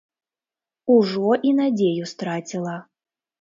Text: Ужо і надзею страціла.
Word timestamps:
Ужо 0.93 1.29
і 1.49 1.51
надзею 1.59 2.09
страціла. 2.13 2.75